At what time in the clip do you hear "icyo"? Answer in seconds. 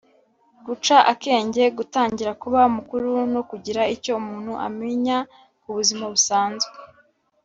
3.95-4.11